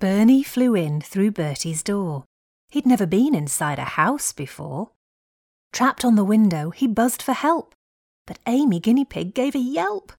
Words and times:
Bernie 0.00 0.44
flew 0.44 0.74
in 0.74 1.00
through 1.00 1.32
Bertie's 1.32 1.82
door. 1.82 2.24
He'd 2.68 2.86
never 2.86 3.06
been 3.06 3.34
inside 3.34 3.78
a 3.78 3.84
house 3.84 4.32
before. 4.32 4.90
Trapped 5.72 6.04
on 6.04 6.14
the 6.14 6.24
window, 6.24 6.70
he 6.70 6.86
buzzed 6.86 7.20
for 7.20 7.32
help, 7.32 7.74
but 8.26 8.38
Amy 8.46 8.78
Guinea 8.78 9.04
Pig 9.04 9.34
gave 9.34 9.54
a 9.54 9.58
yelp. 9.58 10.12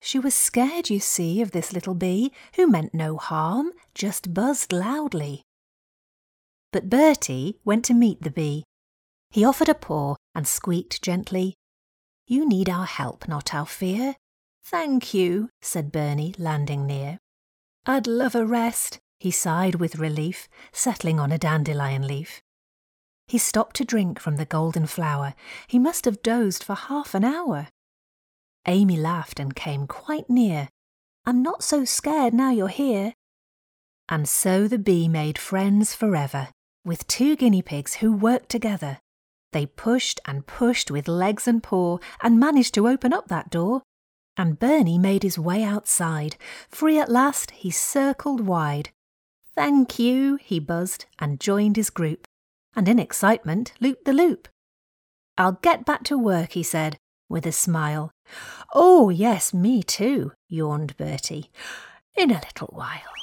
She 0.00 0.18
was 0.18 0.34
scared, 0.34 0.90
you 0.90 1.00
see, 1.00 1.40
of 1.40 1.52
this 1.52 1.72
little 1.72 1.94
bee, 1.94 2.32
who 2.56 2.66
meant 2.66 2.92
no 2.92 3.16
harm, 3.16 3.72
just 3.94 4.34
buzzed 4.34 4.72
loudly. 4.72 5.42
But 6.72 6.90
Bertie 6.90 7.58
went 7.64 7.84
to 7.86 7.94
meet 7.94 8.22
the 8.22 8.30
bee. 8.30 8.64
He 9.30 9.44
offered 9.44 9.68
a 9.68 9.74
paw 9.74 10.16
and 10.34 10.46
squeaked 10.46 11.02
gently, 11.02 11.54
you 12.26 12.48
need 12.48 12.68
our 12.68 12.86
help, 12.86 13.28
not 13.28 13.54
our 13.54 13.66
fear. 13.66 14.16
Thank 14.64 15.12
you, 15.12 15.50
said 15.60 15.92
Bernie, 15.92 16.34
landing 16.38 16.86
near. 16.86 17.18
I'd 17.84 18.06
love 18.06 18.34
a 18.34 18.46
rest, 18.46 18.98
he 19.20 19.30
sighed 19.30 19.74
with 19.74 19.96
relief, 19.98 20.48
settling 20.72 21.20
on 21.20 21.30
a 21.30 21.38
dandelion 21.38 22.06
leaf. 22.06 22.42
He 23.26 23.38
stopped 23.38 23.76
to 23.76 23.84
drink 23.84 24.18
from 24.18 24.36
the 24.36 24.46
golden 24.46 24.86
flower. 24.86 25.34
He 25.66 25.78
must 25.78 26.04
have 26.04 26.22
dozed 26.22 26.64
for 26.64 26.74
half 26.74 27.14
an 27.14 27.24
hour. 27.24 27.68
Amy 28.66 28.96
laughed 28.96 29.38
and 29.38 29.54
came 29.54 29.86
quite 29.86 30.28
near. 30.30 30.68
I'm 31.26 31.42
not 31.42 31.62
so 31.62 31.84
scared 31.84 32.32
now 32.34 32.50
you're 32.50 32.68
here. 32.68 33.14
And 34.08 34.28
so 34.28 34.68
the 34.68 34.78
bee 34.78 35.08
made 35.08 35.38
friends 35.38 35.94
forever 35.94 36.48
with 36.84 37.06
two 37.06 37.34
guinea 37.36 37.62
pigs 37.62 37.96
who 37.96 38.12
worked 38.12 38.50
together. 38.50 39.00
They 39.54 39.66
pushed 39.66 40.18
and 40.24 40.48
pushed 40.48 40.90
with 40.90 41.06
legs 41.06 41.46
and 41.46 41.62
paw 41.62 41.98
and 42.20 42.40
managed 42.40 42.74
to 42.74 42.88
open 42.88 43.12
up 43.12 43.28
that 43.28 43.50
door. 43.50 43.82
And 44.36 44.58
Bernie 44.58 44.98
made 44.98 45.22
his 45.22 45.38
way 45.38 45.62
outside. 45.62 46.34
Free 46.68 46.98
at 46.98 47.08
last, 47.08 47.52
he 47.52 47.70
circled 47.70 48.40
wide. 48.40 48.90
Thank 49.54 49.96
you, 49.96 50.40
he 50.42 50.58
buzzed 50.58 51.04
and 51.20 51.38
joined 51.38 51.76
his 51.76 51.88
group. 51.88 52.26
And 52.74 52.88
in 52.88 52.98
excitement, 52.98 53.72
looped 53.80 54.06
the 54.06 54.12
loop. 54.12 54.48
I'll 55.38 55.60
get 55.62 55.86
back 55.86 56.02
to 56.04 56.18
work, 56.18 56.50
he 56.54 56.64
said, 56.64 56.96
with 57.28 57.46
a 57.46 57.52
smile. 57.52 58.10
Oh, 58.74 59.08
yes, 59.08 59.54
me 59.54 59.84
too, 59.84 60.32
yawned 60.48 60.96
Bertie. 60.96 61.52
In 62.16 62.32
a 62.32 62.42
little 62.42 62.70
while. 62.72 63.14